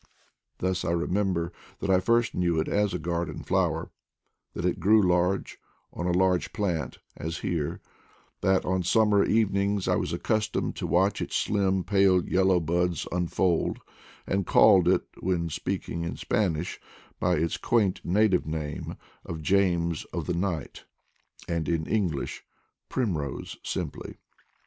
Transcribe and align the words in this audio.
Thus 0.57 0.83
I 0.83 0.89
remember 0.93 1.51
that 1.77 1.91
I 1.91 1.99
first 1.99 2.33
knew 2.33 2.59
it 2.59 2.67
as 2.67 2.91
a 2.91 2.97
garden 2.97 3.43
flower, 3.43 3.91
that 4.53 4.65
it 4.65 4.79
grew 4.79 4.99
large, 4.99 5.59
on 5.93 6.07
a 6.07 6.11
large 6.11 6.53
plant, 6.53 6.97
as 7.15 7.37
here; 7.45 7.81
that 8.41 8.65
on 8.65 8.81
summer 8.81 9.23
evenings 9.23 9.87
I 9.87 9.97
was 9.97 10.11
accustomed 10.11 10.75
to 10.77 10.87
watch 10.87 11.21
its 11.21 11.35
slim, 11.35 11.83
pale, 11.83 12.25
yellow 12.27 12.59
buds 12.59 13.07
unfold, 13.11 13.77
and 14.25 14.47
called 14.47 14.87
it, 14.87 15.03
when 15.19 15.49
speaking 15.49 16.01
in 16.03 16.15
232 16.15 16.35
IDLE 16.35 16.49
DAYS 16.49 16.49
IN 16.49 16.65
PATAGONIA 16.65 16.71
Spanish, 16.71 16.79
by 17.19 17.35
its 17.35 17.57
quaint 17.57 18.01
native 18.03 18.47
name 18.47 18.95
of 19.23 19.43
James 19.43 20.05
of 20.05 20.25
the 20.25 20.33
night, 20.33 20.85
and, 21.47 21.69
in 21.69 21.85
English, 21.85 22.43
primrose 22.89 23.55
simply. 23.61 24.15